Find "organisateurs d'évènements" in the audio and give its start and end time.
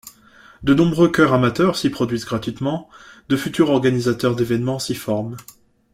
3.69-4.79